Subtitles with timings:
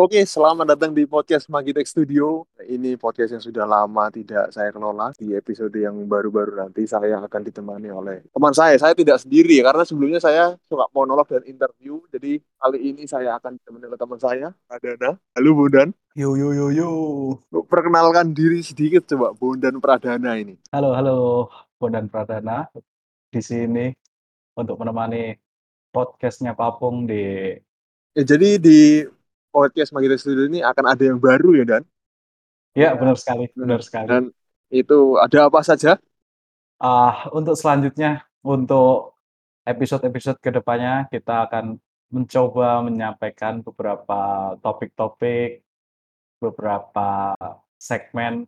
[0.00, 2.48] Oke, selamat datang di podcast Magitek Studio.
[2.56, 5.12] Ini podcast yang sudah lama tidak saya kelola.
[5.12, 8.80] Di episode yang baru-baru nanti saya akan ditemani oleh teman saya.
[8.80, 12.00] Saya tidak sendiri karena sebelumnya saya suka monolog dan interview.
[12.08, 15.20] Jadi kali ini saya akan ditemani oleh teman saya, Pradana.
[15.36, 15.92] Halo Bondan.
[16.16, 16.88] Yo yo yo yo.
[17.68, 20.56] Perkenalkan diri sedikit coba Bondan Pradana ini.
[20.72, 21.16] Halo halo
[21.76, 22.72] Bondan Pradana
[23.28, 23.92] di sini
[24.56, 25.36] untuk menemani
[25.92, 27.52] podcastnya Papung di.
[28.16, 29.04] Ya, jadi di
[29.50, 31.82] podcast Magita Studio ini akan ada yang baru ya Dan?
[32.72, 34.06] Ya benar sekali, benar sekali.
[34.06, 34.24] Dan
[34.70, 35.98] itu ada apa saja?
[36.78, 39.18] Uh, untuk selanjutnya, untuk
[39.66, 41.76] episode-episode ke depannya kita akan
[42.10, 45.62] mencoba menyampaikan beberapa topik-topik,
[46.38, 47.34] beberapa
[47.78, 48.46] segmen.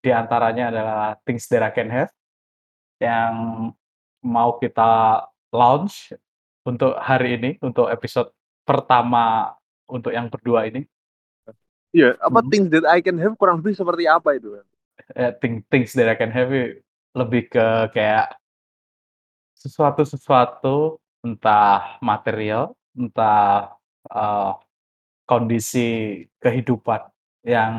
[0.00, 2.12] Di antaranya adalah things that I can have
[3.02, 3.32] yang
[4.22, 6.14] mau kita launch
[6.64, 8.30] untuk hari ini, untuk episode
[8.62, 10.84] pertama untuk yang berdua ini.
[11.94, 12.50] Iya, apa hmm.
[12.52, 14.60] things that I can have kurang lebih seperti apa itu?
[15.16, 16.52] Eh, thing, things that I can have
[17.16, 18.36] lebih ke kayak
[19.56, 23.72] sesuatu-sesuatu entah material, entah
[24.12, 24.60] uh,
[25.24, 27.00] kondisi kehidupan
[27.42, 27.72] yang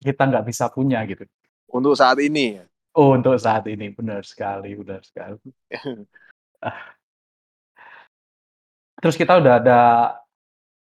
[0.00, 1.26] kita nggak bisa punya gitu.
[1.68, 2.62] Untuk saat ini?
[2.94, 5.42] Oh, untuk saat ini benar sekali, benar sekali.
[9.02, 9.80] Terus kita udah ada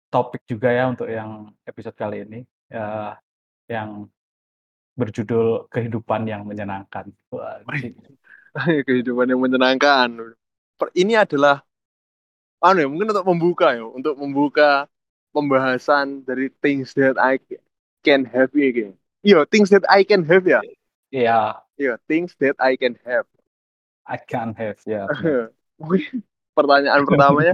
[0.08, 2.39] topik juga ya untuk yang episode kali ini,
[2.73, 3.16] uh,
[3.67, 4.08] yang
[4.97, 7.11] berjudul kehidupan yang menyenangkan.
[8.88, 10.33] kehidupan yang menyenangkan.
[10.94, 11.61] ini adalah
[12.61, 14.89] anu ya, mungkin untuk membuka ya, untuk membuka
[15.33, 17.38] pembahasan dari things that I
[18.02, 18.94] can have ya, gitu.
[19.21, 20.61] Iya, things that I can have ya.
[21.14, 21.61] Iya.
[21.77, 23.30] Iya, things that I can have.
[24.09, 25.05] I can have ya.
[26.58, 27.53] Pertanyaan pertamanya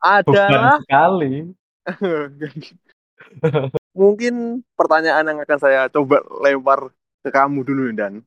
[0.00, 1.52] adalah sekali.
[3.98, 6.90] Mungkin pertanyaan yang akan saya coba lempar
[7.24, 8.20] ke kamu dulu dan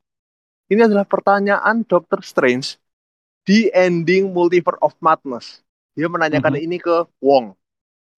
[0.67, 2.75] ini adalah pertanyaan Doctor Strange
[3.47, 5.63] di ending Multiverse of Madness.
[5.95, 6.67] Dia menanyakan mm -hmm.
[6.67, 7.55] ini ke Wong.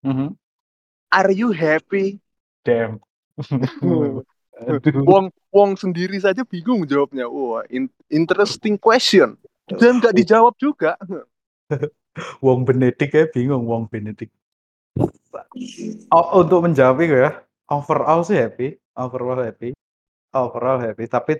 [0.02, 0.28] Mm -hmm.
[1.10, 2.18] Are you happy?
[2.66, 2.98] Damn.
[5.08, 7.26] Wong Wong sendiri saja bingung jawabnya.
[7.26, 9.38] Wah, in interesting question.
[9.66, 10.98] Dan nggak dijawab juga.
[12.44, 14.32] Wong Benedict ya bingung Wong Benedict.
[16.10, 19.74] Oh, untuk menjawab itu ya, overall sih happy, overall happy,
[20.34, 21.06] overall happy.
[21.06, 21.38] Tapi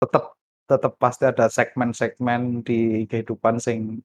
[0.00, 0.36] tetap
[0.68, 3.98] tetap pasti ada segmen-segmen di kehidupan sing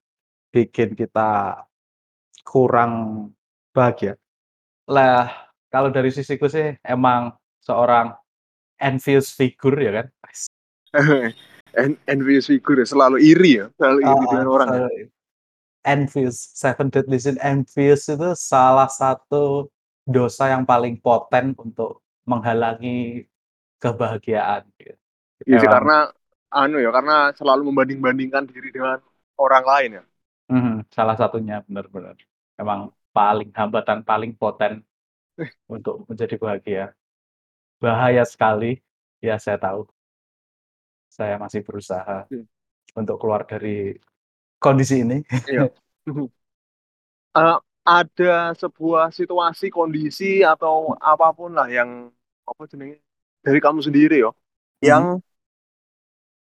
[0.49, 1.61] bikin kita
[2.41, 3.27] kurang
[3.75, 4.17] bahagia.
[4.87, 5.29] Lah,
[5.69, 8.15] kalau dari sisiku sih emang seorang
[8.79, 10.07] envious figure ya kan.
[12.07, 14.67] envious figure ya, selalu iri ya, selalu iri uh, dengan orang.
[14.71, 14.87] Ya?
[15.85, 19.69] Envious, seven deadly sin envious itu salah satu
[20.05, 23.29] dosa yang paling poten untuk menghalangi
[23.77, 24.65] kebahagiaan.
[24.77, 24.97] Gitu.
[25.45, 26.09] Iya sih, karena
[26.49, 28.97] anu ya, karena selalu membanding-bandingkan diri dengan
[29.37, 30.03] orang lain ya.
[30.45, 32.17] Mm, salah satunya benar-benar.
[32.55, 34.81] Emang paling hambatan paling poten
[35.73, 36.85] untuk menjadi bahagia.
[37.79, 38.79] Bahaya sekali,
[39.19, 39.85] ya saya tahu.
[41.11, 42.43] Saya masih berusaha hmm.
[42.97, 43.95] untuk keluar dari
[44.65, 45.21] kondisi ini.
[45.45, 45.69] Iya.
[47.37, 47.61] uh,
[48.01, 52.09] ada sebuah situasi, kondisi atau apa pun lah yang
[52.41, 52.97] apa jenenge
[53.45, 54.81] dari kamu sendiri yo, hmm.
[54.81, 55.03] yang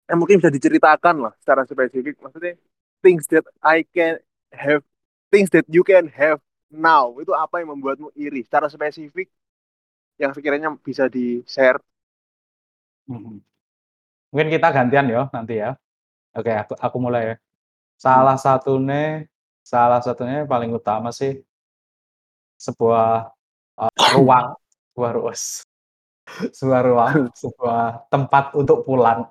[0.08, 2.16] yang mungkin bisa diceritakan lah secara spesifik.
[2.24, 2.56] Maksudnya
[3.04, 4.24] things that I can
[4.56, 4.88] have,
[5.28, 6.40] things that you can have
[6.72, 9.28] now itu apa yang membuatmu iri secara spesifik
[10.16, 11.84] yang sekiranya bisa di share.
[13.04, 13.44] Hmm.
[14.32, 15.76] Mungkin kita gantian ya nanti ya.
[16.34, 17.43] Oke, aku aku mulai ya.
[18.04, 19.24] Salah satunya
[19.64, 21.40] salah satunya paling utama sih
[22.60, 23.32] sebuah,
[23.80, 24.48] uh, ruang,
[24.92, 25.44] sebuah ruas
[26.28, 29.28] sebuah ruang, sebuah tempat untuk pulang.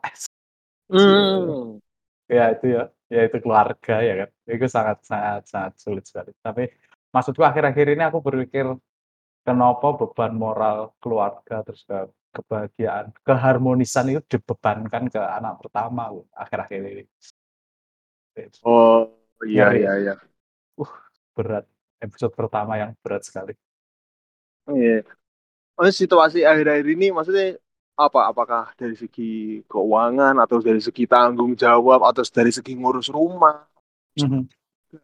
[0.93, 1.81] Hmm.
[2.28, 4.28] Ya itu ya, ya itu keluarga ya kan.
[4.49, 6.33] Itu sangat sangat sangat sulit sekali.
[6.41, 6.69] Tapi
[7.12, 8.66] maksudku akhir-akhir ini aku berpikir,
[9.44, 11.98] kenapa beban moral keluarga, terus ke
[12.33, 17.04] kebahagiaan, keharmonisan itu dibebankan ke anak pertama akhir-akhir ini.
[18.65, 19.13] Oh,
[19.45, 20.15] iya iya iya.
[20.79, 20.89] Uh,
[21.37, 21.69] berat.
[22.03, 23.55] Episode pertama yang berat sekali.
[24.67, 25.07] Iya.
[25.79, 27.59] Oh, situasi akhir-akhir ini maksudnya
[27.95, 28.31] apa?
[28.33, 33.69] Apakah dari segi keuangan atau dari segi tanggung jawab atau dari segi ngurus rumah?
[34.19, 34.43] Mm -hmm.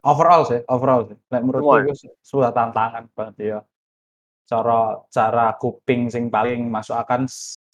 [0.05, 1.17] Overall sih, overall sih.
[1.33, 3.59] Nah, menurutku itu sudah tantangan banget ya.
[4.45, 7.25] Cara cara kuping sing paling masuk akan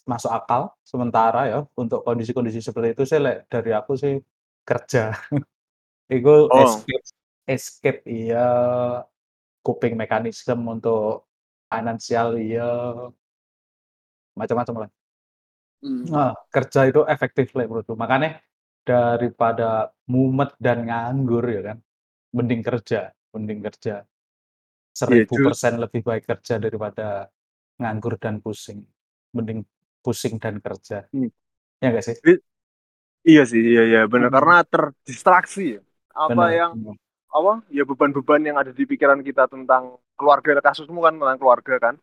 [0.06, 3.18] masuk akal sementara ya untuk kondisi-kondisi seperti itu sih
[3.50, 4.16] dari aku sih
[4.66, 5.14] kerja.
[6.12, 6.58] Itu oh.
[6.66, 7.06] escape
[7.46, 8.46] escape iya,
[9.62, 11.30] coping mekanisme untuk
[11.66, 12.70] Finansial iya.
[14.38, 14.90] Macam-macam lah.
[15.82, 16.04] Mmm.
[16.08, 18.40] Heeh, kerja itu efektif lek menurutku, makanya
[18.86, 21.78] daripada mumet dan nganggur ya kan,
[22.32, 23.94] mending kerja mending kerja.
[24.00, 24.08] Iya
[24.96, 27.28] seribu ju persen lebih baik kerja daripada
[27.76, 28.80] nganggur dan pusing.
[29.36, 29.60] Mending
[30.00, 31.04] pusing dan kerja.
[31.12, 31.28] Mmm.
[31.84, 32.16] Ya nggak sih?
[33.26, 34.36] Iya sih, iya iya, bener, Mhm.
[34.38, 35.80] karena terdistraksi ya.
[36.14, 36.94] Apa Bener yang bener.
[37.28, 41.94] apa, ya beban-beban yang ada di pikiran kita tentang keluarga, kasusmu kan tentang keluarga kan,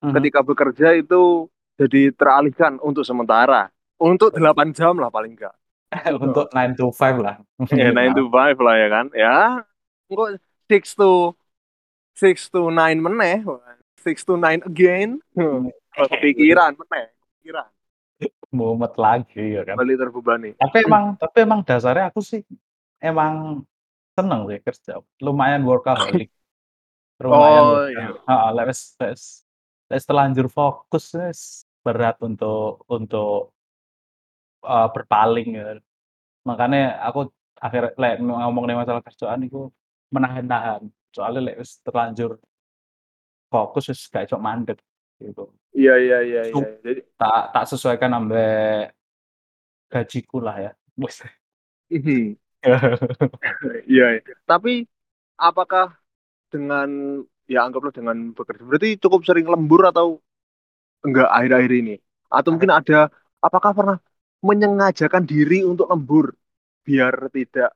[0.00, 0.12] Mhm.
[0.16, 1.46] ketika bekerja itu
[1.76, 3.68] jadi teralihkan untuk sementara,
[4.00, 5.52] untuk 8 jam lah paling enggak.
[6.16, 7.36] Untuk 9 to 5 lah
[7.74, 8.14] nine minimal.
[8.14, 9.36] to five lah ya kan, ya
[10.06, 10.38] engko
[10.70, 11.34] six to
[12.14, 13.42] six to nine meneh,
[13.98, 15.18] six to nine again,
[15.98, 17.68] kepikiran meneh, kepikiran.
[18.50, 19.78] Mumet lagi ya kan.
[19.78, 20.50] Kembali terbebani.
[20.58, 22.42] Tapi emang tapi emang dasarnya aku sih
[22.98, 23.62] emang
[24.18, 24.92] seneng sih kerja,
[25.22, 26.28] lumayan workaholic.
[27.22, 28.06] Lumayan Oh, iya.
[28.16, 29.22] heeh, lek wis wis
[29.92, 31.40] wis terlanjur fokus wis
[31.84, 33.52] berat untuk untuk
[34.66, 35.78] eee, berpaling ya kan.
[36.48, 37.20] Makanya aku
[37.60, 39.70] akhir lek ngomongin masalah kerjaan iku
[40.14, 40.82] menahan-nahan,
[41.14, 42.40] soalnya lek wis terlanjur
[43.52, 44.78] fokus wis gak iso mandek,
[45.20, 45.42] gitu.
[45.70, 48.90] Iya iya iya iya, jadi tak tak sesuaikan ambek
[49.92, 50.70] gajiku lah ya.
[51.90, 52.36] Mhm.
[53.90, 54.20] Iya iya,
[54.50, 54.70] tapi
[55.48, 55.86] apakah
[56.52, 56.88] dengan
[57.52, 60.06] ya anggaplah dengan bekerja berarti cukup sering lembur atau
[61.06, 61.94] enggak akhir-akhir ini?
[62.30, 63.08] Atau mungkin ada
[63.42, 63.98] apakah pernah
[64.44, 66.26] menyengajakan diri untuk lembur
[66.86, 67.70] biar tidak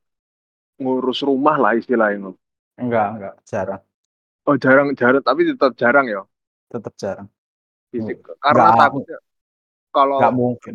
[0.80, 2.32] ngurus rumah lah istilahnya?
[2.82, 3.82] Enggak enggak, jarang.
[4.48, 6.20] Oh jarang jarang, tapi tetap jarang ya?
[6.72, 7.28] Tetep jarang.
[7.94, 9.18] Fisik, karena aku takutnya
[9.94, 10.74] kalau nggak mungkin,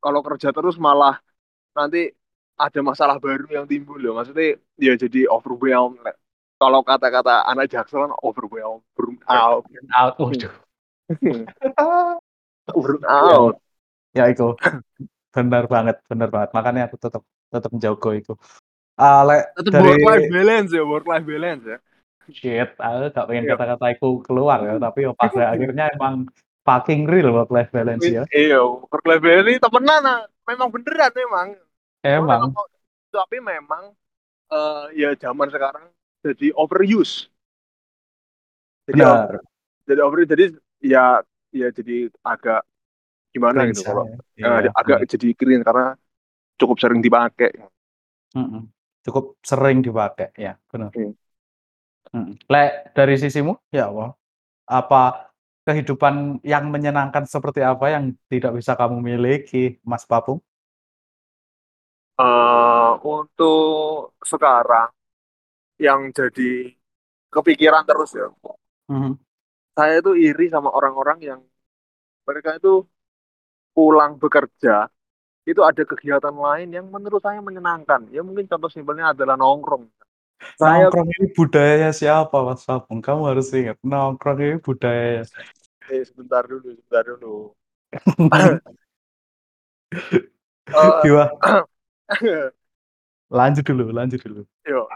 [0.00, 1.20] kalau kerja terus malah
[1.76, 2.08] nanti
[2.56, 6.16] ada masalah baru yang timbul ya, maksudnya ya jadi overwhelmed lek
[6.56, 9.66] kalau kata-kata anak Jaksel kan overwhelmed, burn out.
[9.66, 10.54] Burnout, waduh.
[12.70, 13.56] Burn Iya out.
[14.14, 14.54] Ya itu,
[15.34, 18.32] bener banget bener banget, makanya aku tetep tetep njaga iku.
[18.96, 21.78] Eee, lek Tetep dari work life balance ya, work life balance ya.
[22.30, 23.54] Shit, aku gak pengen Iya.
[23.58, 26.30] kata-kata itu keluar ya, tapi ya pada akhirnya emang
[26.62, 28.22] fucking real work life balance ya.
[28.30, 31.48] iya, work life balance ini temenan ah, memang beneran memang.
[32.06, 32.54] Emang.
[32.54, 32.66] kok
[33.10, 33.92] tapi memang,
[34.48, 35.90] eee, ya zaman sekarang
[36.22, 37.26] jadi overuse.
[38.86, 39.42] Jadi o Bener.
[39.82, 40.44] jadi overuse, jadi
[40.82, 41.04] ya
[41.50, 42.62] ya jadi agak
[43.34, 44.04] gimana Cringe gitu kalau
[44.38, 45.10] eee, iya agak bener.
[45.10, 45.86] jadi cringe karena
[46.58, 47.50] cukup sering dipakai.
[48.32, 48.62] Mhm,
[49.04, 50.94] cukup sering dipakai, ya bener.
[50.94, 51.21] Mmm.
[52.10, 53.54] Mhm, lek dari sisimu?
[53.70, 54.10] Ya Allah,
[54.66, 55.30] apa
[55.68, 60.40] kehidupan yang menyenangkan seperti apa yang tidak bisa kamu miliki, Mas Papung?
[62.20, 64.88] Eee, untuk sekarang
[65.80, 66.72] yang jadi
[67.34, 68.28] kepikiran terus ya
[68.88, 69.18] Mhm.
[69.76, 71.40] saya itu iri sama orang-orang yang
[72.28, 72.72] mereka itu
[73.76, 74.88] pulang bekerja,
[75.50, 78.02] itu ada kegiatan lain yang menurut saya menyenangkan.
[78.16, 79.84] Ya mungkin contoh simpelnya adalah nongkrong.
[80.58, 83.00] Saya Nongkrong ini budayanya siapa, Mas Papung?
[83.02, 85.24] Kamu harus ingat, nongkrong ini budayanya
[85.90, 87.52] Eh, sebentar dulu sebentar dulu.
[90.72, 91.64] Eee, Gimana?
[93.32, 94.42] Lanjut dulu lanjut dulu.
[94.62, 94.86] Yo,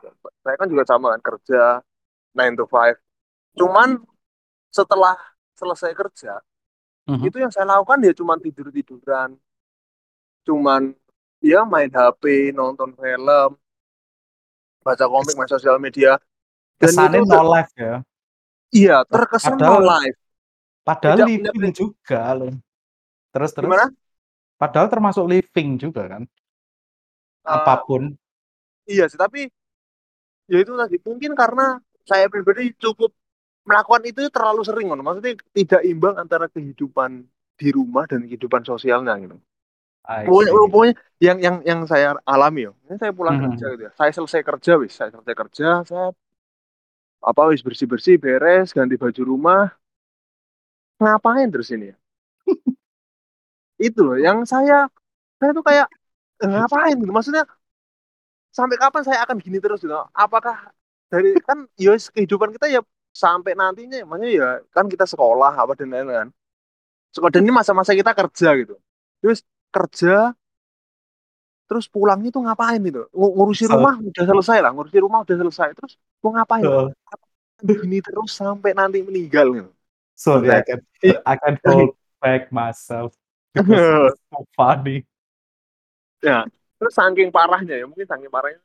[0.44, 1.80] saya kan juga sama kan kerja
[2.36, 2.94] nine to five.
[3.56, 3.98] Cuman
[4.70, 5.16] setelah
[5.56, 6.38] selesai kerja,
[7.08, 7.24] Mhm.
[7.32, 9.40] itu yang saya lakukan ya cuman tidur-tiduran.
[10.46, 10.94] Cuman
[11.42, 13.56] ya main HP, nonton film.
[14.86, 16.14] Baca komik, main sosial media,
[16.78, 17.94] dan itu kesannya udah no life ya?
[18.70, 20.18] Iya, terkesan no padahal life.
[20.86, 21.80] padahal Tidak punya living prinsip.
[21.82, 22.54] juga loh.
[23.34, 23.70] Terus terus?
[23.72, 23.86] Gimana?
[24.56, 26.22] Padahal termasuk living juga kan?
[27.44, 28.02] Eee, Apa pun.
[28.86, 29.50] iya sih, tapi
[30.46, 33.10] ya itu tadi, mungkin karena saya pribadi cukup
[33.66, 37.26] melakukan itu terlalu sering ngono, maksudnya tidak imbang antara kehidupan
[37.58, 39.36] di rumah dan kehidupan sosialnya gitu.
[40.26, 40.94] Pokoknya pokoknya
[41.26, 43.72] yang yang yang saya alami ya, ini saya pulang kerja Mhm.
[43.72, 46.14] gitu ya, saya selesai kerja wis, saya selesai kerja, set
[47.30, 49.62] apa, wis bersih-bersih, beres, ganti baju rumah
[51.00, 51.96] ngapain terus ini ya?
[53.86, 54.88] Itu loh yang saya
[55.40, 55.86] saya tuh kayak,
[56.42, 57.44] eee, ngapain gitu, maksudnya
[58.50, 59.94] sampai kapan saya akan gini terus gitu?
[60.16, 60.72] Apakah
[61.12, 62.80] dari kan ya kehidupan kita ya
[63.14, 66.28] sampai nantinya maksudnya ya kan kita sekolah apa dan lain-lain kan.
[67.14, 68.74] Seko dan ini masa-masa kita kerja gitu.
[69.22, 69.40] Terus
[69.76, 70.32] kerja
[71.66, 73.10] terus pulangnya tuh ngapain gitu?
[73.10, 76.64] Ngu ngurusi rumah udah selesai lah, ngurusi rumah udah selesai, terus mau ngapain?
[76.64, 76.88] Heeh.
[77.66, 79.70] Gini terus sampai nanti meninggal gitu.
[80.16, 81.92] Sorry, I Maksudnya can't i I can't hold
[82.24, 83.12] back myself
[83.52, 83.68] because
[84.14, 85.04] it's so funny.
[86.24, 86.48] Ya,
[86.80, 88.62] terus saking parahnya ya, mungkin saking parahnya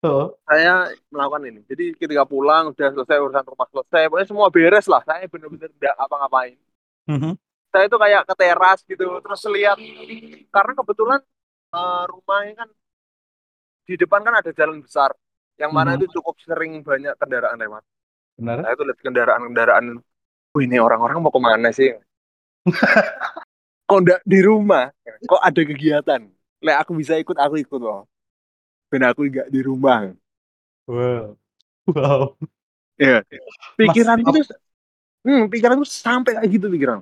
[0.00, 0.26] Heeh.
[0.48, 1.60] Saya melakukan ini.
[1.68, 5.04] Jadi ketika pulang udah selesai urusan rumah selesai, pokoknya semua beres lah.
[5.04, 6.56] Saya bener-bener nggak apa-ngapain.
[7.04, 7.36] Mhm.
[7.70, 9.78] Saya itu kayak ke teras gitu, terus lihat
[10.50, 11.20] karena kebetulan
[11.70, 12.68] uh, rumahnya kan
[13.86, 15.10] di depan kan ada jalan besar,
[15.58, 16.02] yang mana Mhm.
[16.02, 17.82] itu cukup sering banyak kendaraan lewat.
[18.38, 18.56] Benar.
[18.62, 19.84] Saya tuh lihat kendaraan-kendaraan,
[20.54, 21.94] wih ini orang-orang mau ke mana sih?
[23.86, 24.90] Kok nggak di rumah?
[25.26, 26.20] Kok ada kegiatan?
[26.62, 28.06] Lek aku bisa ikut, aku ikut loh.
[28.90, 30.10] Dan aku nggak di rumah.
[30.86, 31.38] Wow.
[31.90, 32.34] Wow.
[33.00, 33.24] Ya,
[33.80, 34.40] pikiran Mas, itu,
[35.24, 37.00] hmm, pikiran itu sampai kayak gitu pikiran.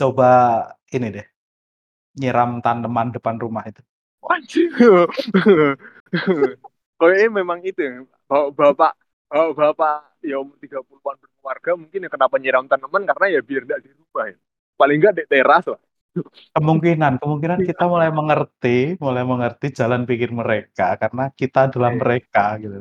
[0.00, 0.30] Coba
[0.96, 1.26] ini deh,
[2.16, 3.84] nyiram tanaman depan rumah itu.
[4.24, 4.72] Anjir.
[7.00, 7.92] Kayaknya memang itu ya,
[8.28, 8.96] bapak
[9.28, 13.80] bapak bapak, ya umur 30-an berkeluarga mungkin ya kenapa nyiram tanaman karena ya biar tidak
[13.84, 14.36] di rumah ya.
[14.80, 15.80] Paling enggak di teras lah.
[16.56, 22.00] Kemungkinan kemungkinan kita mulai mengerti mulai mengerti jalan pikir mereka karena kita adalah Iya.
[22.02, 22.78] mereka gitu.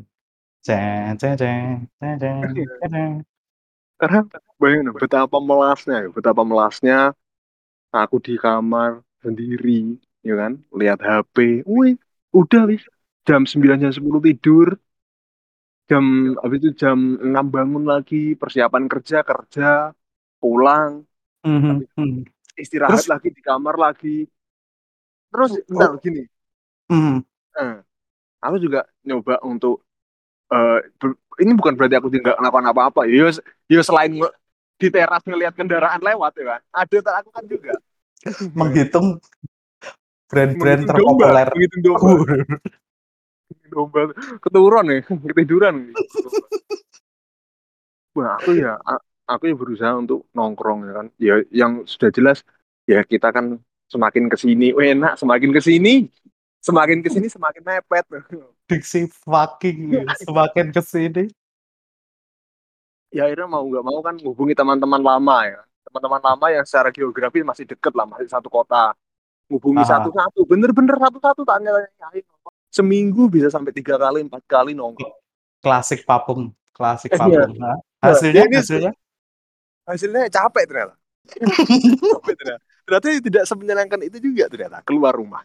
[0.66, 1.64] Ceng ceng ceng
[2.00, 3.12] ceng ceng ceng ceng.
[4.00, 4.20] Karena
[4.60, 7.12] bayangin betapa melasnya ya, betapa melasnya
[7.92, 11.68] aku di kamar sendiri, ya kan, lihat HP.
[11.68, 12.00] Wih,
[12.32, 12.84] udah wis
[13.28, 14.80] jam 9 jam 10 tidur.
[15.90, 19.90] Jam habis itu jam 6 bangun lagi, persiapan kerja, kerja,
[20.40, 21.04] pulang,
[21.68, 22.24] habis mhm.
[22.56, 24.30] istirahat Terus lagi di kamar lagi.
[25.34, 26.02] Terus bentar Oh.
[26.02, 26.24] gini,
[26.90, 27.18] Mhm.
[27.60, 27.76] eh,
[28.46, 29.86] aku juga nyoba untuk
[30.50, 33.02] eh, ber- ini bukan berarti aku tidak ngelakuin apa-apa.
[33.08, 33.32] Ya,
[33.72, 34.20] ya selain
[34.80, 37.74] di teras ngelihat kendaraan lewat ya kan, ada tak aku kan juga.
[38.56, 39.20] Menghitung
[40.30, 41.48] brand-brand terpopuler.
[41.52, 42.10] menghitung domba,
[43.72, 44.02] domba,
[44.40, 44.98] keturun ya,
[45.36, 45.76] ketiduran.
[48.16, 48.76] Wah, aku ya,
[49.30, 51.08] aku ya berusaha untuk nongkrong ya kan.
[51.20, 52.44] Ya, yang sudah jelas
[52.88, 56.08] ya kita kan semakin ke sini, enak, semakin ke sini,
[56.64, 58.06] semakin ke sini semakin mepet.
[58.70, 59.80] Diksi fucking
[60.30, 61.26] semakin ke sini.
[63.10, 65.60] Ya akhirnya mau nggak mau kan hubungi teman-teman lama ya,
[65.90, 68.94] teman-teman lama yang secara geografi masih deket lah, masih satu kota.
[69.50, 71.90] Hubungi satu-satu, bener-bener satu-satu tanya-tanya.
[72.14, 72.22] "Ayo,
[72.70, 75.10] Seminggu bisa sampai tiga kali, empat kali nongkrong.
[75.58, 77.58] Klasik papung, klasik Eh, papung.
[77.58, 78.94] Nah, hasilnya ini- hasilnya
[79.90, 80.94] Hasilnya capek ternyata.
[82.14, 82.62] capek ternyata.
[82.86, 85.42] Ternyata tidak semenyenangkan itu juga ternyata keluar rumah.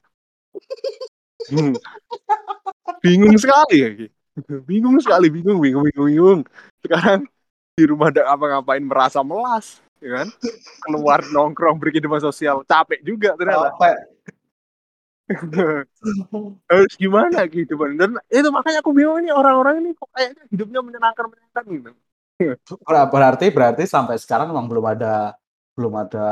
[1.53, 1.75] Hmm.
[3.05, 3.89] Bingung sekali ya.
[4.65, 6.41] Bingung sekali, bingung, bingung, bingung, bingung.
[6.83, 7.29] Sekarang
[7.75, 10.29] di rumah tidak apa-ngapain merasa melas, ya kan?
[10.83, 13.75] Keluar nongkrong berkehidupan sosial, capek juga ternyata.
[13.75, 13.97] capek.
[16.69, 17.97] Harus gimana kehidupan?
[17.97, 21.91] Dan itu makanya aku bingung ini orang-orang ini kok kayaknya hidupnya menyenangkan menyenangkan gitu.
[22.85, 25.39] Ber- Berarti berarti sampai sekarang memang belum ada
[25.75, 26.27] belum ada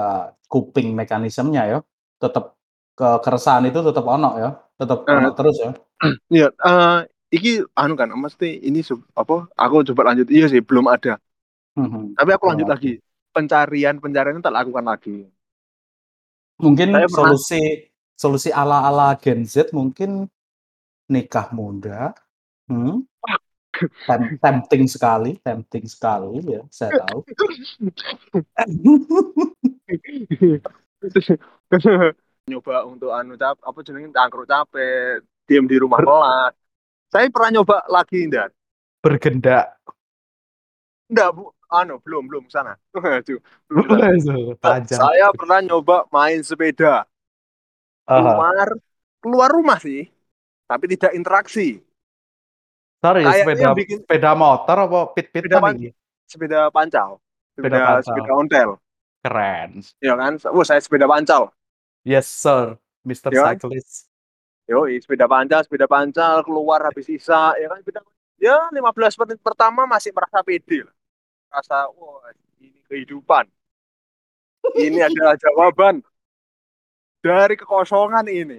[0.51, 1.79] coping mekanismenya ya.
[2.21, 2.55] Tetap
[3.03, 4.51] ke keresahan itu tetap ono ya.
[4.79, 5.19] Tetap Eh.
[5.19, 5.71] ono terus ya.
[6.31, 6.99] Iya, eh
[7.35, 9.51] iki anu kan, mesti ini sub- apa?
[9.59, 10.31] Aku coba lanjut.
[10.31, 11.19] Iya sih, belum ada.
[11.75, 12.15] Mhm.
[12.15, 12.93] Tapi aku lanjut Belum lagi.
[13.33, 15.25] Pencarian pencarian itu tak lakukan lagi.
[16.61, 17.63] Mungkin Saya pernah- solusi
[18.15, 20.29] solusi ala-ala Gen Z mungkin
[21.11, 22.13] nikah muda.
[22.71, 23.03] Hmm.
[24.07, 27.25] Tem- tempting sekali, tempting sekali ya, saya tahu.
[32.47, 36.53] nyoba untuk anu cap apa jenenge tangkrut capek, diem di rumah kelas.
[37.13, 38.51] Saya pernah nyoba lagi ndak?
[39.05, 39.79] Bergendak.
[41.13, 41.53] Enggak, Bu.
[41.73, 42.77] Anu, belum, belum sana.
[43.73, 43.97] Belum.
[44.85, 47.09] Saya pernah nyoba main sepeda.
[48.05, 48.69] Keluar
[49.25, 50.05] keluar rumah sih,
[50.69, 51.81] tapi tidak interaksi.
[53.01, 55.97] Sorry, Kayaknya sepeda bikin- sepeda motor apa Sepeda pit-pitan pan-?
[56.29, 57.11] Sepeda pancal.
[57.57, 58.05] Sepeda Sepeda pancal.
[58.05, 58.71] sepeda ontel.
[59.25, 59.71] Keren.
[60.05, 60.33] Ya kan?
[60.53, 61.49] Wah, saya sepeda pancal.
[62.05, 62.79] Yes, sir.
[63.05, 63.33] Mr.
[63.33, 63.43] Ya.
[63.43, 64.09] Cyclist.
[64.71, 67.79] Yo, sepeda pancal, sepeda pancal keluar habis sisa, ya kan?
[67.83, 68.01] Sepeda,
[68.39, 70.95] ya 15 menit pertama masih merasa pede lah.
[71.51, 72.31] Merasa, wah,
[72.63, 73.47] ini kehidupan.
[74.77, 76.01] Ini adalah jawaban
[77.23, 78.59] dari kekosongan ini.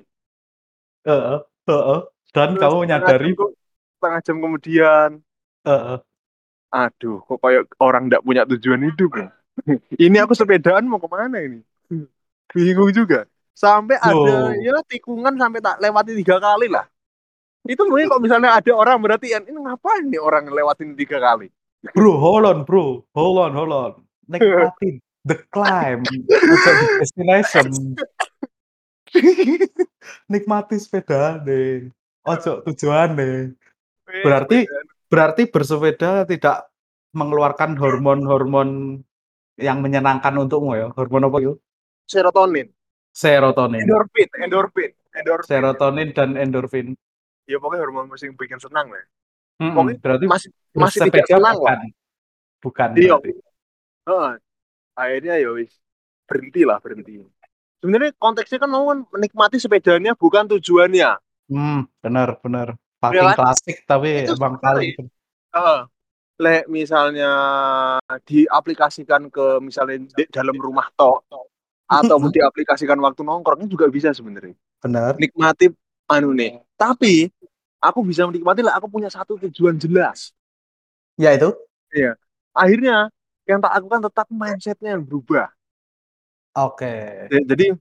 [1.08, 2.02] Heeh, heeh.
[2.36, 3.56] Dan Terus kamu setengah menyadari jam ke-
[3.98, 5.10] setengah jam kemudian,
[5.66, 6.00] heeh.
[6.74, 9.28] aduh, kok kayak orang nggak punya tujuan hidup ya?
[10.06, 11.60] ini aku sepedaan mau ke mana ini?
[12.54, 13.26] Bingung juga.
[13.54, 14.50] Sampai ada Oh.
[14.58, 16.90] ya tikungan sampai tak lewati tiga kali lah.
[17.64, 21.48] Itu mungkin kalau misalnya ada orang berarti ini ngapain nih orang lewatin tiga kali?
[21.96, 23.06] Bro, hold on, bro.
[23.16, 23.94] Hold on, hold on.
[24.28, 26.04] Nikmatin the climb.
[26.04, 26.36] Di
[27.00, 27.96] destination.
[30.32, 31.88] Nikmati sepeda deh.
[32.26, 33.54] Ojo tujuan deh.
[34.24, 34.68] Berarti
[35.08, 36.68] berarti bersepeda tidak
[37.14, 39.00] mengeluarkan hormon-hormon
[39.62, 40.90] yang menyenangkan untukmu ya.
[40.98, 41.54] Hormon apa itu?
[42.04, 42.68] serotonin,
[43.14, 43.86] Serotonin.
[43.86, 45.48] endorfin, endorfin, endorfin.
[45.48, 46.88] Serotonin dan endorfin.
[47.46, 49.06] Ya pokoknya hormon sing bikin senang lah.
[49.62, 51.78] Pokoknya Mhm, berarti masih masih tidak senang lah.
[51.78, 51.80] bukan?
[52.64, 53.16] Bukan Iya.
[54.10, 54.32] Heeh.
[54.94, 55.74] Akhirnya ya wis
[56.26, 57.22] berhenti lah, berhenti.
[57.84, 61.22] Sebenarnya konteksnya kan mau kan menikmati sepedanya bukan tujuannya.
[61.54, 62.68] Mmm, bener bener.
[62.74, 63.38] Ya Saking kan?
[63.38, 64.96] klasik tapi Itu emang sekali.
[64.98, 65.08] paling
[65.54, 65.82] Heeh.
[66.34, 67.30] Lek misalnya
[68.26, 71.22] diaplikasikan ke misalnya di dalam rumah tok,
[71.88, 72.36] ataupun Mhm.
[72.40, 74.56] diaplikasikan waktu nongkrong juga bisa sebenarnya.
[74.82, 75.16] Bener.
[75.18, 75.72] Nikmati
[76.08, 77.32] anu nih, tapi
[77.80, 80.32] aku bisa menikmati lah aku punya satu tujuan jelas.
[81.16, 81.54] Yaitu?
[81.94, 82.18] Iya.
[82.52, 83.10] Akhirnya
[83.44, 85.52] yang tak lakukan tetap mindset-nya yang berubah.
[86.54, 87.28] Oke.
[87.32, 87.74] Ja jadi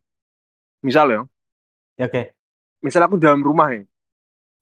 [0.81, 1.21] misal ya
[2.01, 2.33] Ya, oke.
[2.81, 3.85] misal aku dalam rumah nih,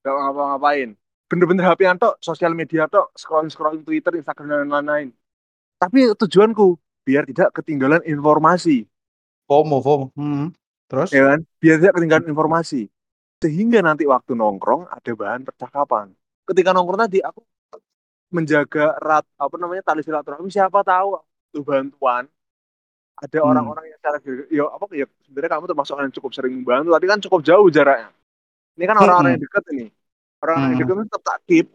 [0.03, 0.89] nggak ngapa-ngapain,
[1.31, 5.07] bener-bener HP-an tok, sosial media tok, scrolling-scrolling Twitter, Instagram, dan lain-lain.
[5.79, 8.83] Tapi tujuanku biar tidak ketinggalan informasi.
[9.51, 10.55] FOMO FOMO, mhm,
[10.87, 11.11] terus?
[11.11, 11.39] Ya kan?
[11.59, 12.87] Biar tidak ketinggalan informasi.
[13.43, 16.15] Sehingga nanti waktu nongkrong ada bahan percakapan.
[16.47, 17.43] Ketika nongkrong tadi aku
[18.31, 21.19] menjaga erat apa namanya tali silaturahmi siapa tahu
[21.51, 22.23] butuh bantuan
[23.19, 23.49] ada Mmm.
[23.51, 24.17] orang-orang yang secara
[24.47, 27.67] ya apa ya sebenarnya kamu termasuk orang yang cukup sering membantu tapi kan cukup jauh
[27.67, 28.09] jaraknya
[28.79, 29.35] ini kan orang-orang Mhm.
[29.35, 29.85] yang dekat ini
[30.39, 30.79] orang-orang yang Mhm.
[30.79, 31.67] dekat itu tetap tak keep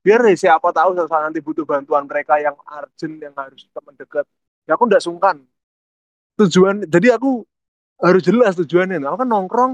[0.00, 4.24] biar deh siapa tahu saat nanti butuh bantuan mereka yang urgent yang harus tetap mendekat
[4.64, 5.36] ya aku nggak sungkan
[6.38, 7.42] tujuan jadi aku
[7.98, 9.72] harus jelas tujuannya nah, aku kan nongkrong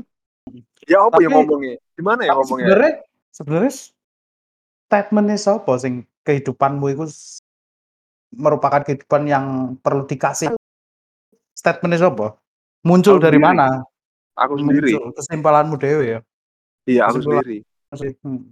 [0.89, 2.93] ya apa Tapi yang ngomongnya gimana ya ngomongnya sebenarnya
[3.33, 3.73] sebenarnya
[4.89, 5.95] statement-nya sapa sing
[6.25, 7.05] kehidupanmu itu
[8.35, 9.47] merupakan kehidupan yang
[9.79, 10.57] perlu dikasih
[11.55, 12.35] statement-nya sapa?
[12.85, 13.47] Muncul Aku dari sendiri.
[13.47, 13.87] mana?
[14.35, 16.21] aku sendiri Muncul kesimpulanmu dewe ya?
[16.85, 17.63] iya aku sendiri
[17.95, 18.45] sih, mhm.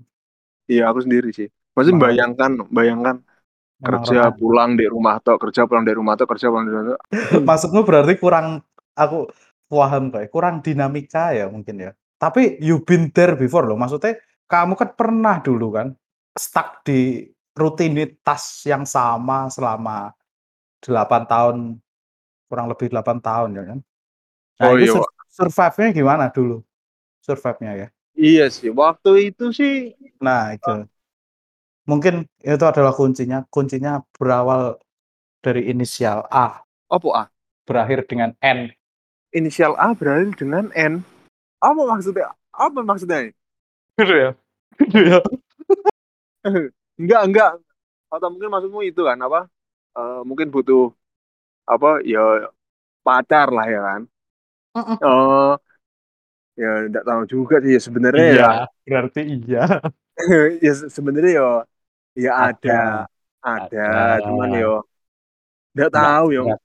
[0.70, 3.16] iya aku sendiri sih maksudnya bayangkan bayangkan
[3.82, 7.02] kerja pulang di rumah tok kerja pulang dari rumah tok kerja pulang dari rumah tok
[7.42, 8.62] Maksudmu berarti kurang
[8.94, 9.26] aku
[9.66, 11.90] paham kayak kurang dinamika ya mungkin ya.
[12.20, 14.14] Tapi you been there before loh, maksudnya
[14.46, 15.90] kamu kan pernah dulu kan
[16.38, 20.14] stuck di rutinitas yang sama selama
[20.78, 21.56] 8 tahun,
[22.46, 23.78] kurang lebih 8 tahun ya kan?
[24.62, 25.04] Nah oh itu iya sur
[25.50, 26.62] survive-nya gimana dulu?
[27.24, 27.88] Survive-nya ya?
[28.12, 30.86] iya sih waktu itu sih Nah itu.
[31.90, 34.78] Mungkin itu adalah kuncinya, kuncinya berawal
[35.42, 37.26] dari inisial A, apa ah
[37.66, 38.70] berakhir dengan N.
[39.34, 41.02] inisial A berakhir dengan N.
[41.62, 42.34] Apa maksudnya?
[42.54, 43.30] Apa maksudnya?
[43.98, 44.30] Gitu ya?
[44.78, 45.18] Gitu ya?
[47.00, 47.50] enggak enggak.
[48.12, 49.48] Atau mungkin maksudmu itu kan apa?
[49.98, 50.92] Eh, mungkin butuh
[51.68, 52.50] apa ya
[53.06, 54.02] pacar lah ya kan?
[54.74, 54.96] Mhm.
[55.04, 55.58] oh.
[56.60, 58.44] Ya enggak tahu juga sih ya sebenarnya ya.
[58.44, 58.46] Iya,
[58.86, 59.60] berarti iya.
[60.64, 61.46] ya se- sebenarnya ya
[62.16, 63.06] ya ada.
[63.42, 64.68] Ada, ada cuman ya
[65.74, 66.60] enggak Nggak tahu ya nggak.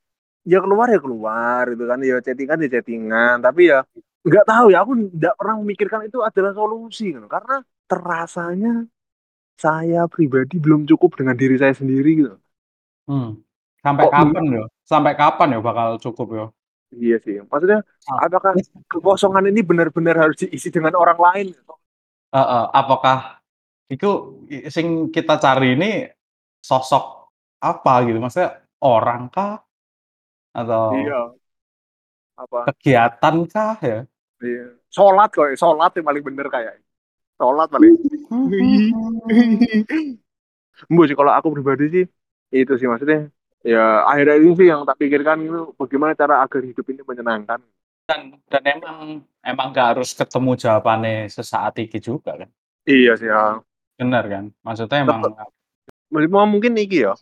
[0.52, 3.36] Ya keluar ya keluar itu kan ya chattingan ya chattingan.
[3.46, 3.80] Tapi ya
[4.28, 7.56] nggak tahu ya aku nggak pernah memikirkan itu adalah solusi kan karena
[7.90, 8.70] terasanya
[9.64, 12.36] saya pribadi belum cukup dengan diri saya sendiri gitu.
[13.10, 13.28] Mmm,
[13.84, 14.64] sampai kok kapan ya?
[14.92, 16.46] Sampai kapan ya bakal cukup ya?
[17.04, 17.36] iya sih.
[17.52, 18.24] Maksudnya Ah.
[18.26, 18.54] apakah
[18.92, 21.48] kekosongan ini benar-benar harus diisi dengan orang lain?
[22.36, 23.37] Heeh, apakah
[23.93, 24.08] itu
[24.76, 25.89] sing kita cari ini
[26.62, 27.04] sosok
[27.63, 28.17] apa gitu?
[28.23, 28.52] Maksudnya
[28.84, 29.54] orang kah?
[30.54, 31.38] Atau iya
[32.38, 34.00] apa kegiatan kah ya?
[34.43, 34.63] iya.
[34.95, 36.73] sholat kok sholat yang paling bener kayak
[37.39, 37.93] sholat paling
[40.91, 42.06] Mbak sih kalau aku pribadi sih
[42.54, 43.17] itu sih maksudnya
[43.65, 47.60] ya akhirnya ini sih yang tak pikirkan itu bagaimana cara agar hidup ini menyenangkan
[48.08, 48.97] Dan dan emang
[49.43, 52.50] emang nggak harus ketemu jawabannya sesaat iki juga kan?
[52.89, 53.38] iya sih ya
[53.98, 54.46] Bener kan?
[54.62, 55.22] Maksudnya emang
[56.48, 57.14] mungkin iki ya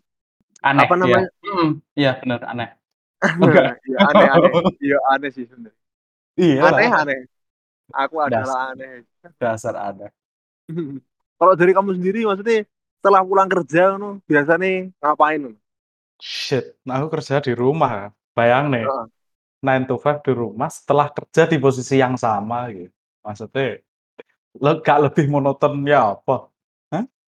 [0.62, 1.00] aneh apa ya?
[1.00, 2.70] namanya Mhm, iya bener aneh.
[3.42, 3.80] Enggak?
[3.88, 4.52] iya aneh aneh
[4.84, 5.80] iya aneh sih sebenarnya
[6.36, 7.20] Iyalah, aneh aneh
[7.96, 8.92] aku das adalah aneh
[9.40, 10.10] dasar aneh.
[11.40, 12.68] kalau dari kamu sendiri maksudnya
[13.00, 15.52] setelah pulang kerja nu biasanya ngapain nu
[16.16, 19.06] Shit, nah aku kerja di rumah, bayang nih, Heeh.
[19.60, 22.96] 9 to 5 di rumah setelah kerja di posisi yang sama gitu.
[23.20, 23.84] Maksudnya,
[24.64, 26.48] le gak lebih monoton ya apa?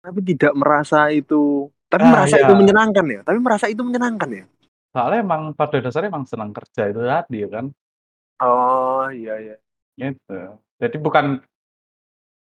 [0.03, 4.31] Tapi tidak merasa itu tapi Nah merasa itu iya, menyenangkan ya tapi merasa itu menyenangkan
[4.33, 4.45] ya
[4.93, 7.67] soalnya emang pada dasarnya emang senang kerja itu tadi ya kan,
[8.45, 9.57] oh iya iya
[9.97, 10.61] gitu.
[10.77, 11.41] Jadi bukan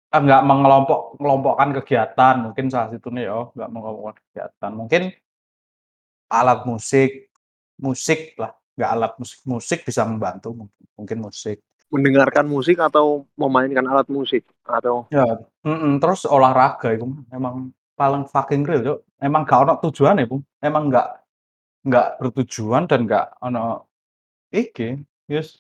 [0.09, 4.73] ah, nggak mengelompok ngelompokkan kegiatan, mungkin salah satunya ya, nggak mengelompokkan kegiatan.
[4.73, 5.03] Mungkin
[6.33, 7.29] alat musik,
[7.77, 10.49] musik lah, nggak alat musik, musik bisa membantu
[10.97, 11.61] mungkin musik.
[11.89, 15.25] Mendengarkan musik atau memainkan alat musik atau Ya,
[15.65, 18.99] mhm, terus olahraga itu emang paling fucking real, Cuk.
[19.19, 20.45] Emang gak ono tujuane, Bung.
[20.63, 21.09] Emang nggak
[21.89, 23.89] nggak bertujuan dan nggak ono
[24.53, 25.59] iki, yes,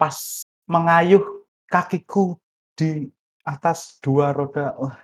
[0.00, 1.22] pas mengayuh
[1.68, 2.36] kakiku
[2.74, 3.08] di
[3.44, 4.96] atas 2 roda, wah.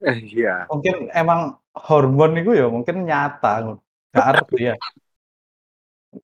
[0.00, 0.64] Eh, iya.
[0.72, 3.76] Mungkin emang hormon itu ya mungkin nyata,
[4.14, 4.76] nggak ngerti ya.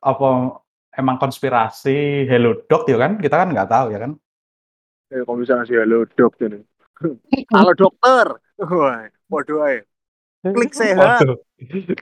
[0.00, 0.58] Apa
[0.96, 4.12] emang konspirasi halodoc ya kan, kita kan nggak tahu ya kan.
[5.12, 6.60] Eh, kalau bisa ngasih halodoc ini.
[7.54, 8.26] Halo dokter.
[9.28, 9.84] Waduh ae.
[10.40, 11.20] Klik sehat.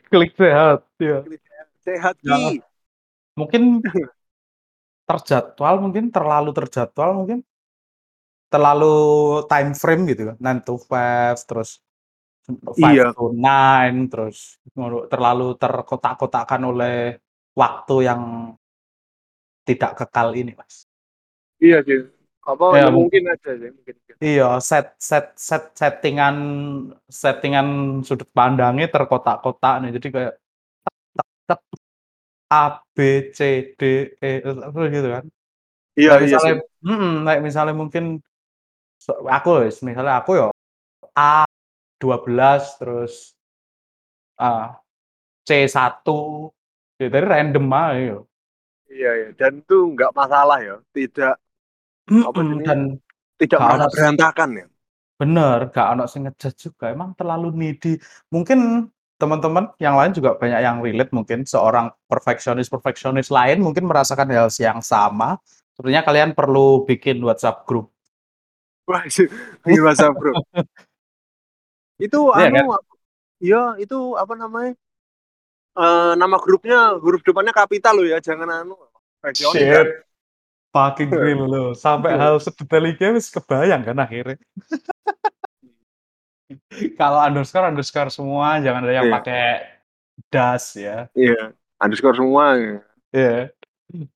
[0.08, 1.18] Klik sehat, ya.
[1.26, 1.66] Klik sehat.
[1.84, 2.38] Sehat Ya.
[2.38, 2.62] Ki.
[3.34, 3.82] Mungkin
[5.10, 7.42] terjadwal mungkin, terlalu terjadwal mungkin.
[8.48, 8.94] Terlalu
[9.50, 11.82] time frame gitu kan, 9 to 5, terus
[12.46, 13.10] 5 Iya.
[13.10, 14.62] to 9, terus
[15.10, 17.18] terlalu terkotak-kotakkan oleh
[17.58, 18.54] waktu yang
[19.68, 20.84] tidak kekal ini, Mas.
[21.60, 22.00] Iya sih.
[22.44, 23.94] Apa Ya, ya mung mungkin aja sih, mungkin.
[24.20, 26.36] Iya, set set set setting-an
[27.08, 27.68] setting-an
[28.06, 30.34] sudut pandangnya terkotak-kotak nih, jadi kayak
[32.50, 33.82] A, B, C, D,
[34.22, 35.24] E, apa gitu kan.
[35.98, 36.54] Iya iya misalnya sih.
[36.84, 38.04] mhm, kayak misalnya mungkin
[39.36, 40.46] aku wis misalnya aku ya
[41.16, 41.44] A
[42.02, 43.12] 12 terus
[44.40, 44.66] eee,
[45.48, 46.06] C1
[47.00, 47.66] ya tadi random
[48.08, 48.18] yo.
[48.92, 51.34] Iya iya, dan itu nggak masalah ya, tidak
[52.10, 52.78] Mhm, jenenge, dan
[53.40, 54.66] tidak merasa berantakan ya.
[55.20, 56.26] bener, gak ono sing
[56.58, 57.96] juga, emang terlalu needy.
[58.34, 64.50] Mungkin teman-teman yang lain juga banyak yang relate mungkin, seorang perfeksionis-perfeksionis lain mungkin merasakan hal
[64.60, 65.38] yang sama,
[65.78, 67.88] sebenarnya kalian perlu bikin WhatsApp group.
[68.84, 69.04] Wah,
[69.64, 70.36] bikin WhatsApp group.
[72.04, 72.50] Itu kan?
[72.52, 72.74] anu,
[73.40, 74.74] iya itu apa namanya,
[75.74, 78.78] eee, nama grupnya huruf depannya kapital loh ya, jangan anu,
[79.18, 79.86] perfeksionis kan.
[79.86, 79.88] Shit,
[80.74, 84.38] fucking real loh, sampai hal sedetail iki wis kebayang kan akhirnya.
[87.00, 89.14] Kalau underscore, underscore semua, jangan ada yang Iya.
[89.18, 89.44] pakai
[90.30, 91.08] das ya.
[91.16, 92.78] Iya, underscore semua ya.
[93.14, 93.38] Iya,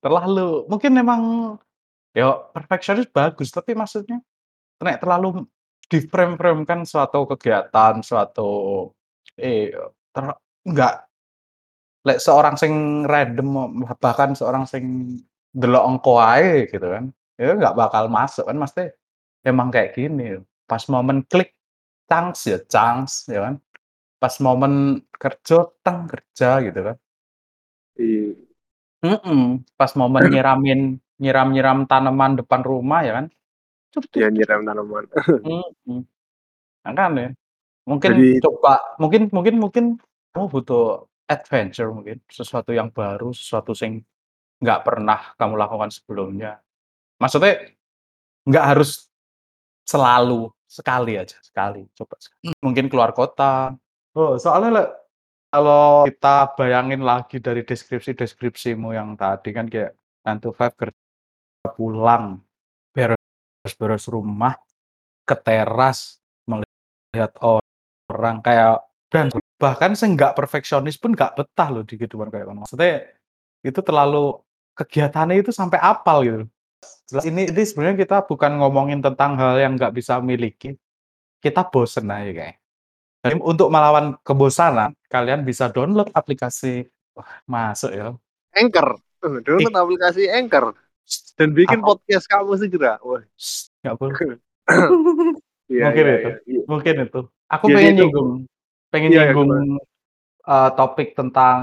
[0.03, 1.23] terlalu mungkin memang
[2.13, 4.21] ya perfeksionis bagus, tapi maksudnya
[4.83, 5.47] nek terlalu
[5.89, 8.51] di-frame-frame-kan suatu kegiatan, suatu
[9.41, 9.73] eh,
[10.13, 10.25] ter
[10.69, 11.08] enggak
[12.09, 14.85] lek seorang sing random, bahkan seorang sing
[15.53, 17.05] delok engko ae gitu kan,
[17.37, 18.87] ya nggak bakal masuk kan, maksudnya
[19.45, 21.53] emang kayak gini, pas momen klik,
[22.11, 23.55] cangs ya cangs, ya kan.
[24.19, 26.97] Pas momen kerja, teng kerja gitu kan.
[27.99, 28.35] Iya.
[29.07, 30.81] Mhm, pas momen nyiramin
[31.23, 33.27] nyiram-nyiram tanaman depan rumah ya kan,
[33.95, 34.05] cuk.
[34.15, 35.05] nyiram tanaman.
[35.89, 36.05] Mhm.
[36.87, 37.33] Makanya,
[37.89, 39.85] mungkin Jadi coba mungkin mungkin mungkin
[40.37, 44.01] kamu butuh adventure mungkin, sesuatu yang baru, sesuatu sing
[44.59, 46.59] nggak pernah kamu lakukan sebelumnya.
[47.21, 47.69] Maksudnya
[48.49, 49.07] nggak harus
[49.85, 52.53] selalu, sekali aja, sekali, coba sekali.
[52.65, 53.77] Mungkin keluar kota.
[54.17, 54.89] Oh, soalnya lek
[55.49, 59.97] kalau kita bayangin lagi dari deskripsi-deskripsimu yang tadi kan kayak
[60.29, 61.01] 9 to 5 kerja,
[61.73, 62.45] pulang,
[62.93, 64.61] beres-beres rumah,
[65.25, 71.99] ke teras, melihat orang kayak dan bahkan sing nggak perfeksionis pun nggak betah loh di
[71.99, 72.65] kehidupan kayak ngono.
[72.65, 73.11] Maksudnya
[73.67, 74.39] itu terlalu
[74.79, 76.47] kegiatannya itu sampai apal gitu.
[77.11, 80.79] Jelas ini ini sebenarnya kita bukan ngomongin tentang hal yang nggak bisa miliki,
[81.43, 82.57] kita bosen aja kayaknya.
[83.19, 86.87] Jadi untuk melawan kebosanan, kalian bisa download aplikasi
[87.19, 88.15] wah masuk ya.
[88.55, 88.95] Anchor,
[89.27, 90.71] eh, download aplikasi Anchor
[91.35, 91.99] dan bikin Apa?
[91.99, 93.03] podcast kamu juga.
[93.03, 93.27] Wah.
[93.83, 94.17] Nggak boleh.
[95.69, 96.63] Iya Mungkin iya itu iya iya.
[96.65, 97.21] mungkin itu.
[97.53, 98.31] Aku Jadi pengen nyinggung
[98.93, 99.79] pengen Iya iya, nyinggung, gimana?
[100.49, 101.61] eee, topik tentang,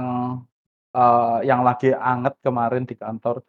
[0.94, 3.42] eee, yang lagi anget kemarin di kantor,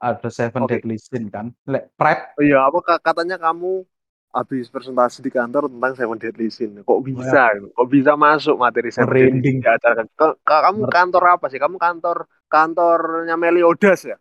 [0.00, 0.80] ada Seven Oke.
[0.80, 3.84] Deadly Sin kan, lek Pride Oh iya, apa ka katanya kamu
[4.30, 6.70] habis presentasi di kantor tentang Seven Deadly Sin.
[6.80, 7.04] Kok Wah.
[7.04, 7.50] bisa?
[7.76, 10.08] Kok bisa masuk materi Seven Deadly Sin Merinding.
[10.16, 11.58] ke kamu Mer kantor apa sih?
[11.60, 12.16] Kamu kantor
[12.48, 14.16] kantornya Meliodas ya?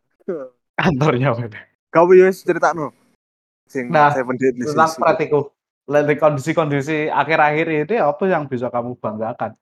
[0.75, 1.29] Kantornya?
[1.89, 2.91] Kamu ya wis critakno
[3.69, 5.25] sing Nah, Seven Deadly Sins tentang itu.
[5.29, 5.58] Iku, di
[5.89, 9.57] kondisi-kondisi akhir-akhir ini apa yang bisa kamu banggakan?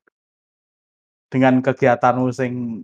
[1.32, 2.84] Dengan kegiatanmu sing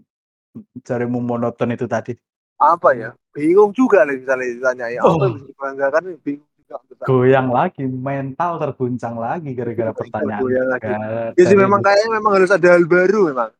[0.84, 2.16] jarimu monoton itu tadi?
[2.60, 3.12] Apa ya?
[3.36, 5.32] Bingung juga nih misalnya ditanyai, apa yang Oh.
[5.36, 7.04] bisa dibanggakan nih bingung juga.
[7.04, 10.88] Goyang lagi, mental terguncang lagi gara-gara pertanyaan Goyang lagi.
[10.88, 13.52] ga Ya sih memang kayaknya memang harus ada hal baru memang.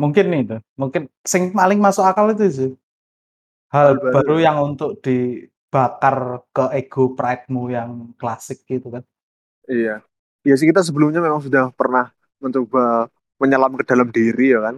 [0.00, 2.70] Mungkin itu, mungkin sing paling masuk akal itu sih.
[3.70, 4.44] Hal Hal baru baru ya.
[4.50, 4.98] yang untuk
[5.70, 9.06] dibakar ke ego pride-mu yang klasik gitu kan.
[9.70, 10.02] Iya.
[10.42, 12.10] Ya sih kita sebelumnya memang sudah pernah
[12.42, 13.06] mencoba
[13.38, 14.76] menyelam ke dalam diri ya kan.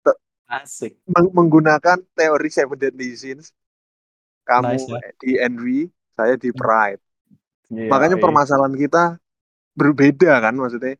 [0.00, 0.16] Te
[0.48, 0.96] Asik.
[1.04, 3.52] meng menggunakan teori Seven Deadly Sins.
[4.48, 5.10] Nice Kamu ya.
[5.20, 5.78] di envy,
[6.16, 6.56] saya di Mmm.
[6.56, 7.02] pride.
[7.70, 8.24] Iya, Makanya iya.
[8.24, 9.20] permasalahan kita
[9.76, 10.96] berbeda kan maksudnya.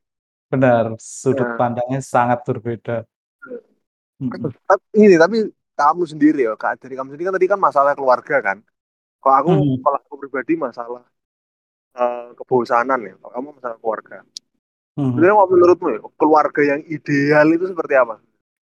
[0.53, 1.57] Benar, sudut Nah.
[1.57, 3.09] pandangnya sangat berbeda.
[4.21, 4.53] Mhm.
[4.69, 8.37] Tap ini tapi kamu sendiri ya, Kak, dari kamu sendiri kan tadi kan masalah keluarga
[8.45, 8.61] kan.
[9.21, 9.77] Kalau aku Mhm.
[9.85, 11.05] kalau aku pribadi masalah
[11.97, 14.19] uh, kebosanan ya, kalau kamu masalah keluarga.
[14.97, 15.13] Hmm.
[15.15, 18.15] Sebenarnya kalau menurutmu ya, keluarga yang ideal itu seperti apa?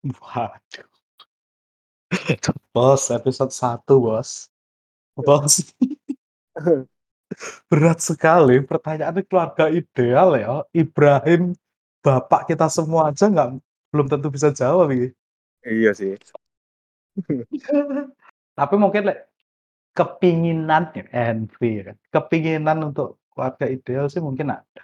[0.03, 0.87] Waduh.
[2.73, 4.47] Bos, episode 1, Bos.
[5.15, 5.53] Bos.
[7.69, 10.65] Berat sekali pertanyaannya keluarga ideal ya.
[10.73, 11.53] Ibrahim,
[12.01, 13.61] bapak kita semua aja nggak
[13.93, 15.13] belum tentu bisa jawab ini.
[15.61, 16.17] Iya sih.
[18.59, 19.13] Tapi mungkin
[19.97, 21.93] kepinginan envy ya.
[22.13, 24.81] Kepinginan untuk keluarga ideal sih mungkin ada.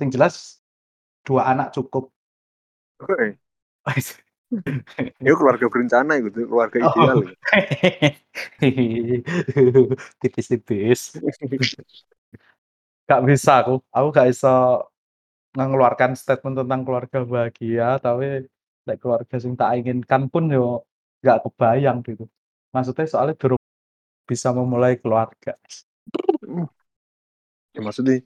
[0.00, 0.34] Yang jelas
[1.26, 2.10] dua anak cukup.
[3.02, 3.38] Oke.
[5.24, 6.92] Itu keluarga berencana gitu, keluarga Oh.
[6.94, 7.18] ideal.
[7.26, 7.34] ya.
[10.22, 11.18] Tipis-tipis.
[13.04, 14.52] Gak bisa aku, aku gak bisa
[15.54, 18.46] mengeluarkan statement tentang keluarga bahagia, tapi
[18.86, 20.82] like keluarga yang tak inginkan pun yo
[21.24, 22.24] gak kebayang gitu.
[22.74, 23.56] Maksudnya soalnya baru
[24.28, 25.56] bisa memulai keluarga.
[27.74, 28.22] Ya, maksudnya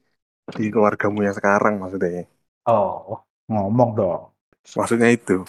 [0.57, 2.29] di keluargamu yang sekarang maksudnya.
[2.69, 4.23] Oh, ngomong dong.
[4.77, 5.45] Maksudnya itu.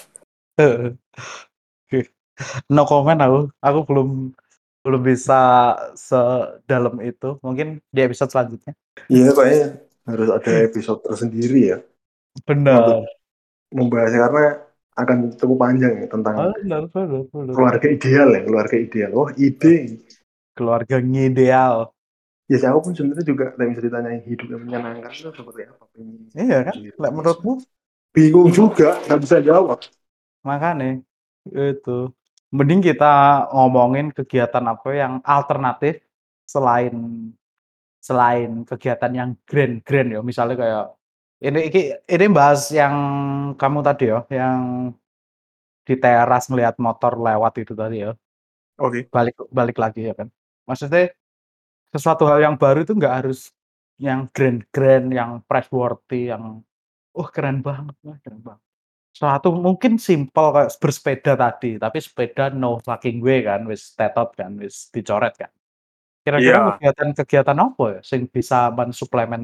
[2.73, 4.09] no comment aku, aku belum
[4.83, 5.39] belum bisa
[5.95, 7.35] sedalam itu.
[7.43, 8.73] Mungkin di episode selanjutnya.
[9.11, 9.67] Iya kayaknya
[10.09, 11.77] harus ada episode tersendiri ya
[12.49, 13.05] Benar.
[13.69, 14.45] membahasnya karena
[14.97, 17.53] akan cukup panjang ya tentang Benar, benar, benar.
[17.55, 19.11] keluarga ideal ya keluarga ideal.
[19.15, 20.01] Oh ide.
[20.59, 21.75] Keluarga ngideal.
[22.51, 25.83] Ya sih, aku pun sebenarnya juga tidak bisa ditanyai hidup yang menyenangkan itu seperti apa.
[25.93, 26.75] Pengen Iya kan?
[26.75, 26.95] sendiri.
[27.01, 27.53] Lek menurutmu
[28.09, 29.79] Bingung juga, nggak bisa jawab.
[30.41, 30.99] makanya
[31.53, 31.97] itu
[32.57, 33.05] mending kita
[33.53, 36.01] ngomongin kegiatan apa yang alternatif
[36.49, 36.95] selain
[37.99, 40.85] selain kegiatan yang grand-grand ya misalnya kayak
[41.43, 42.95] ini ini, ini bahas yang
[43.59, 44.59] kamu tadi ya yang
[45.87, 48.11] di teras melihat motor lewat itu tadi ya
[48.77, 49.11] Oke.
[49.15, 50.27] balik balik lagi ya kan
[50.69, 51.03] maksudnya
[51.93, 53.39] sesuatu hal yang baru itu nggak harus
[54.07, 56.43] yang grand-grand yang praiseworthy yang
[57.19, 58.63] oh keren banget wah keren banget
[59.19, 64.51] suatu mungkin simpel kayak bersepeda tadi tapi sepeda no fucking way kan wis tetot kan
[64.61, 65.51] wis dicoret kan
[66.25, 66.71] kira-kira Iya.
[66.77, 69.43] kegiatan-kegiatan apa ya sing bisa mensuplemen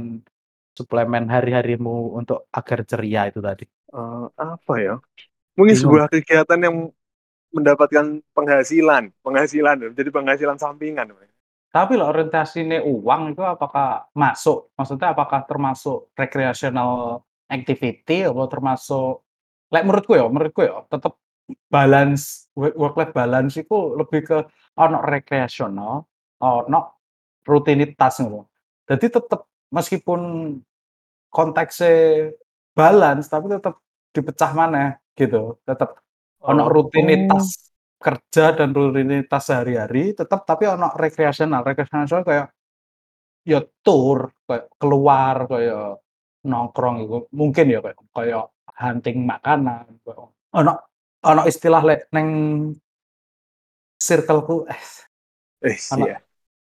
[0.79, 4.93] suplemen hari-harimu untuk agar ceria itu tadi Eh, apa ya?
[5.57, 5.81] Mungkin Bingung.
[5.81, 6.75] sebuah kegiatan yang
[7.55, 11.15] mendapatkan penghasilan, penghasilan, jadi penghasilan sampingan.
[11.71, 14.71] Tapi lo orientasinya uang itu apakah masuk?
[14.75, 19.23] Maksudnya apakah termasuk recreational activity atau termasuk
[19.71, 21.19] like menurutku ya, menurutku ya tetap
[21.67, 24.37] balance work life balance itu lebih ke
[24.79, 26.07] ono recreational,
[26.39, 26.79] ono
[27.43, 28.47] rutinitas gitu.
[28.87, 30.19] Jadi tetap meskipun
[31.27, 32.31] konteksnya
[32.71, 33.79] balance tapi tetap
[34.15, 35.59] dipecah mana gitu.
[35.67, 36.04] Tetap
[36.45, 36.69] ono Oh.
[36.69, 42.47] rutinitas kerja dan rutinitas sehari-hari tetap tapi ono rekreasional rekreasional kayak
[43.43, 46.01] ya tour kayak keluar kayak
[46.43, 48.45] nongkrong gitu mungkin ya kayak kayak
[48.77, 50.21] hunting makanan kayak
[50.53, 50.73] ono
[51.23, 52.29] ono istilah lek neng
[53.97, 54.81] circleku eh
[55.65, 56.05] Eh, Anak.
[56.05, 56.17] iya.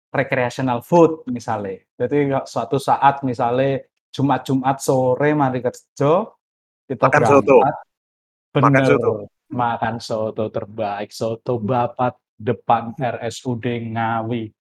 [0.09, 6.25] recreational food misalnya jadi nggak suatu saat misalnya Jumat-Jumat sore mari kerja
[6.87, 7.57] kita Makan soto.
[7.61, 7.77] berangkat
[8.55, 9.11] Makan bener soto.
[9.52, 14.52] Makan soto terbaik soto bapat depan RSUD Ngawi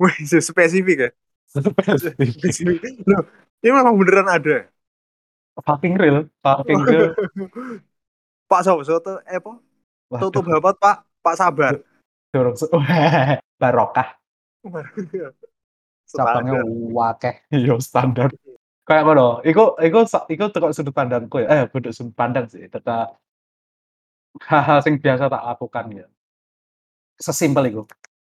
[0.00, 1.10] Wih, spesifik ya.
[1.44, 2.80] Spesifik.
[3.10, 3.20] Loh,
[3.60, 4.64] ini memang beneran ada.
[5.60, 7.12] fucking real fucking real
[8.50, 9.60] Pak Soto, soto, eh apa?
[10.08, 11.74] Soto babat Pak, Pak Sabar.
[12.30, 12.54] dorong
[13.60, 14.08] barokah
[16.06, 16.62] cabangnya
[16.94, 18.30] wakeh yo standar
[18.86, 23.18] kayak apa iku iku iku tekok sudut pandangku ya eh sudut pandang sih tetap
[24.38, 26.06] hal-hal yang biasa tak lakukan ya
[27.16, 27.82] sesimpel itu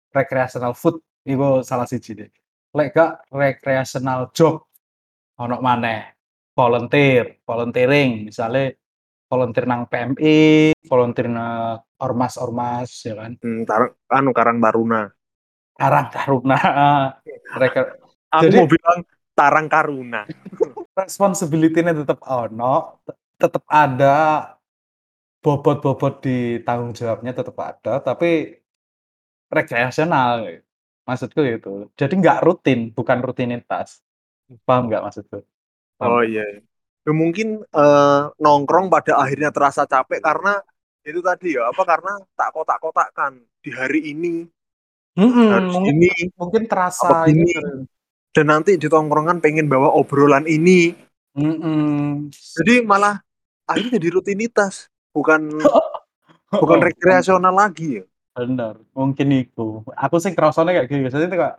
[0.10, 2.30] recreational food itu salah siji deh
[2.72, 4.64] lek gak recreational job
[5.36, 6.16] ono maneh
[6.56, 8.72] volunteer volunteering misalnya
[9.28, 15.08] volunteer nang PMI volunteer nang ormas-ormas ya kan Hmm, tar- anu Karang Taruna.
[15.78, 16.60] Karang Taruna
[18.32, 19.00] Aku Jadi- mau bilang
[19.32, 20.22] Tarang Karuna.
[21.02, 24.16] responsibility-nya tetap ono, te- tetap ada
[25.44, 26.32] bobot-bobot di
[26.66, 28.28] tanggung jawabnya tetap ada, tapi
[29.56, 30.62] rekreasional.
[31.08, 31.70] Maksudku itu.
[32.00, 33.90] Jadi nggak rutin, bukan rutinitas.
[34.68, 35.38] Paham nggak maksudku?
[36.00, 36.44] Paham Oh iya.
[36.52, 36.60] iya.
[37.06, 40.62] Ya, mungkin eh, nongkrong pada akhirnya terasa capek karena
[41.02, 43.34] itu tadi ya apa karena tak kotak-kotakkan
[43.66, 44.46] di hari ini
[45.18, 46.08] Mm-mm, harus mungkin, ini
[46.40, 47.50] mungkin terasa ini.
[47.52, 47.84] gini.
[48.32, 50.94] dan nanti di tongkrongan pengen bawa obrolan ini
[51.36, 52.30] Mm-mm.
[52.62, 53.20] jadi malah
[53.66, 55.42] akhirnya jadi rutinitas bukan
[56.62, 58.06] bukan Oh, rekreasional lagi ya
[58.38, 59.84] bener, mungkin itu.
[60.04, 61.00] Aku sih kerasanya kayak gitu.
[61.06, 61.58] Biasanya itu kayak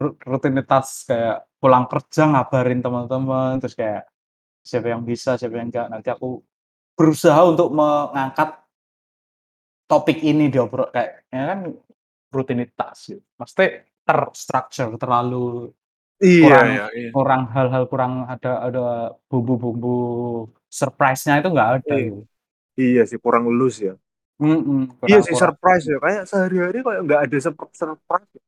[0.00, 4.02] ru rutinitas kayak pulang kerja ngabarin teman-teman, terus kayak
[4.68, 6.42] siapa yang bisa, siapa yang enggak, nanti aku
[6.98, 8.50] berusaha untuk mengangkat
[9.88, 11.60] topik ini diobrol kayak ya kan
[12.34, 13.22] rutinitas gitu.
[13.40, 13.68] Maksudnya
[14.06, 15.72] ter-structure, terlalu
[16.24, 17.08] Iya kurang iya iya.
[17.14, 18.80] kurang hal-hal kurang ada ada
[19.30, 19.88] bumbu-bumbu
[20.78, 22.06] surprise-nya itu nggak ada Iya.
[22.08, 22.20] gitu.
[22.78, 23.94] Iya sih, kurang loose ya.
[24.38, 28.42] Mhm, Iya kurang sih kurang surprise ya, kayak sehari-hari kayak nggak ada surp surprise ya.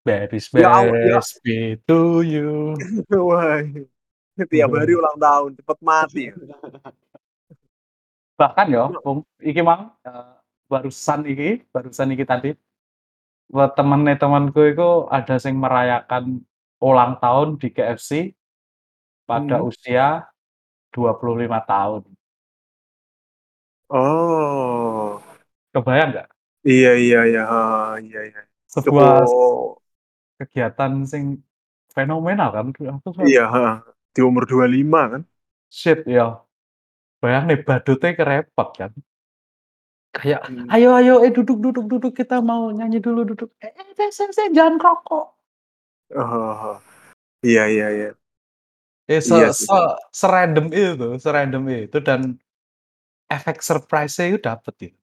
[0.00, 2.72] Beris Ya ya me to you.
[3.28, 3.60] Wah,
[4.48, 6.34] tiap hari ulang tahun, cepet mati ya.
[8.40, 10.32] Bahkan yo, Yo wong iki mang, eee,
[10.72, 12.56] barusan iki barusan iki tadi,
[13.52, 16.40] buat temene temenku iku ada sing merayakan
[16.80, 18.32] ulang tahun di KFC
[19.28, 19.68] pada Mhm.
[19.68, 20.06] usia
[20.96, 22.08] 25 tahun.
[23.90, 25.18] Oh.
[25.74, 26.28] Kebayang nggak?
[26.62, 28.40] Iya iya iya, heeh, iya iya.
[28.70, 29.82] Sebuah Cukup
[30.38, 31.24] kegiatan sing
[31.96, 33.74] fenomenal kan, aku Iya, heeh,
[34.14, 35.22] di umur 25 kan.
[35.70, 36.42] Shit ya,
[37.22, 38.92] bayang nih badutnya kerepot kan.
[40.14, 40.66] Kayak, Mhm.
[40.74, 44.30] "Ayo ayo, eh duduk duduk duduk, kita mau nyanyi dulu duduk." "Eh eh, seng seng
[44.34, 45.24] seng, jangan ngerokok."
[46.18, 46.82] Oh.
[47.46, 48.08] Iya iya iya.
[49.10, 49.76] Eh, se Iya se
[50.20, 52.20] serandom itu serandom itu dan
[53.36, 54.96] efek surprise-nya itu dapet gitu.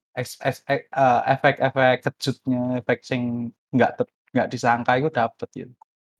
[1.34, 3.22] Efek-efek kejutnya, efek sing
[3.74, 3.90] nggak
[4.34, 5.74] nggak disangka itu dapet gitu.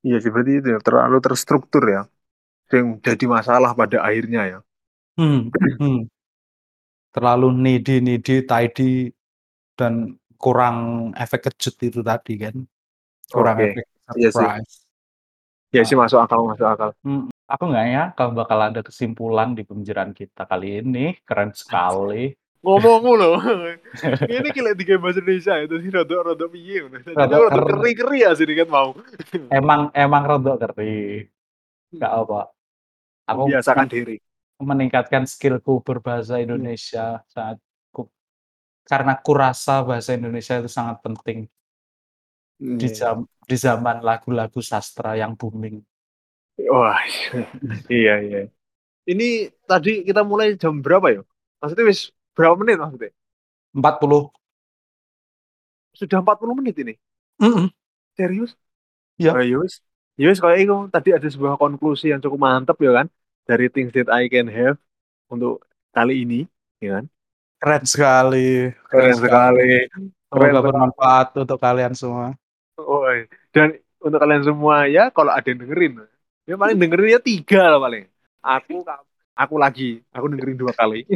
[0.06, 2.00] Iya sih, berarti itu ya, terlalu terstruktur ya,
[2.74, 4.58] yang jadi masalah pada akhirnya ya.
[5.16, 6.08] Hmm hmm.
[7.14, 9.10] Terlalu needy needy, tidy,
[9.78, 9.94] dan
[10.42, 10.76] kurang
[11.24, 12.56] efek kejut itu tadi kan,
[13.34, 13.86] kurang Oke, efek
[14.18, 14.48] iya sih.
[14.48, 14.74] surprise.
[15.74, 16.02] Iya sih, Heeh.
[16.02, 16.90] masuk akal masuk akal.
[17.06, 22.32] Mhm, aku nggak nyangka bakal ada kesimpulan di pembicaraan kita kali ini, keren sekali.
[22.58, 23.30] Ngomongmu lho,
[24.28, 28.18] ngene iki lek digawe bahasa Indonesia itu sih rada-rada piye ngono, Rada rada ker keri-keri
[28.26, 28.98] asine ket mau.
[29.48, 31.22] Emang emang rada keri.
[31.94, 32.20] Nggak Mhm.
[32.26, 32.40] apa.
[33.30, 34.16] Aku Membiasakan men diri.
[34.58, 36.44] meningkatkan skill-ku berbahasa Mmm.
[36.50, 37.62] Indonesia saat
[37.94, 38.10] ku
[38.84, 41.46] karena kurasa bahasa Indonesia itu sangat penting.
[42.58, 42.94] Mmm, Di iya.
[42.98, 45.78] jam di zaman lagu-lagu sastra yang booming.
[46.66, 46.98] Wah,
[47.86, 48.40] iya iya.
[49.06, 51.22] Ini tadi kita mulai jam berapa ya?
[51.62, 53.14] Maksudnya wis berapa menit maksudnya?
[53.70, 54.34] 40.
[55.94, 56.94] Sudah 40 menit ini?
[57.38, 57.70] Mhm.
[58.18, 58.58] Serius?
[59.22, 59.38] Iya.
[59.38, 59.78] Oh ya wis,
[60.18, 63.06] wis kayak iku, tadi ada sebuah konklusi yang cukup mantap ya kan,
[63.46, 64.78] dari Things That I Can Have
[65.30, 65.62] untuk
[65.94, 66.40] kali ini,
[66.82, 67.04] ya kan.
[67.58, 69.70] Keren sekali keren Keren sekali.
[69.90, 72.36] keren Semoga bermanfaat untuk kalian semua.
[72.78, 76.06] Woi, dan untuk kalian semua ya kalau ada yang dengerin,
[76.48, 78.08] ya paling dengerinnya 3 lah paling.
[78.40, 78.80] Aku
[79.36, 81.04] aku lagi, aku dengerin 2 kali.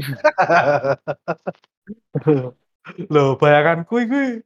[3.12, 4.45] Loh, bayanganku iki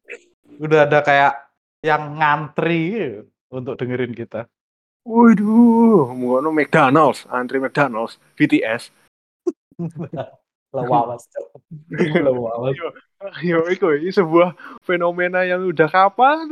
[0.62, 1.34] udah ada kayak
[1.82, 3.18] yang ngantri
[3.50, 4.46] untuk dengerin kita.
[5.06, 8.90] Waduh, ngono McDonald's, antri McDonald's, BTS.
[10.74, 11.46] Lawas Cok,
[12.26, 12.74] lawas.
[12.74, 12.88] Yo
[13.40, 14.52] yo iku iki sebuah
[14.84, 16.50] fenomena yang udah kapan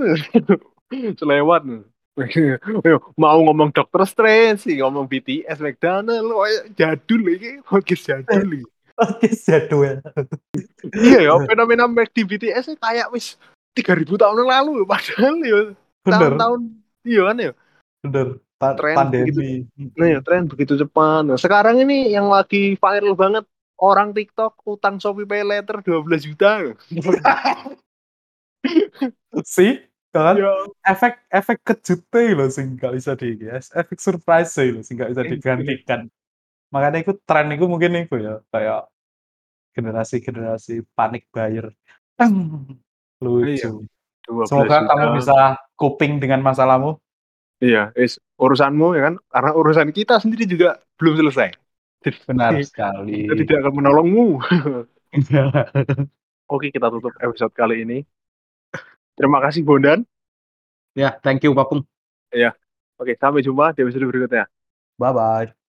[1.20, 1.62] selewat.
[1.66, 1.82] Yo
[3.22, 8.66] mau ngomong Doctor Strange, ngomong BTS, McDonald, koyo jadul iki, podcast jadul iki.
[8.94, 9.98] Podcast jadul.
[10.94, 13.34] Iya ya, fenomena McD BTS ini kayak wis
[13.74, 15.60] 3000 tahun yang lalu padahal ya
[16.06, 16.60] tahun-tahun
[17.02, 17.52] iya kan ya.
[18.04, 18.28] Bener,
[18.60, 19.90] pa Tren begitu pandemi.
[19.98, 21.26] nah ya tren begitu cepat.
[21.26, 23.44] Nah, sekarang ini yang lagi viral banget
[23.80, 26.62] orang TikTok utang Shopee Paylater 12 juta.
[29.42, 29.82] Sih,
[30.22, 30.52] kan Ya.
[30.86, 35.22] efek efek kejutnya lho sing gak bisa di iki, efek surprise lho sing gak bisa
[35.26, 35.30] Iya.
[35.34, 36.00] digantikan.
[36.70, 38.90] Makanya iku tren iku mungkin iku ya, kayak
[39.72, 41.70] generasi-generasi panic buyer.
[42.14, 42.30] Iya,
[43.18, 43.82] Lucu.
[44.24, 46.96] 12 Semoga kamu bisa coping dengan masalahmu.
[47.60, 51.50] Iya, wis urusanmu ya kan, karena urusan kita sendiri juga belum selesai.
[52.28, 53.24] Benar kita sekali.
[53.40, 54.26] tidak akan menolongmu.
[56.52, 57.98] Oke, kita tutup episode kali ini.
[59.14, 60.02] Terima kasih Bondan.
[60.94, 61.82] Ya, thank you Papung.
[62.30, 62.54] Iya.
[62.98, 64.46] Oke, sampai jumpa di episode berikutnya.
[64.98, 65.63] Bye-bye.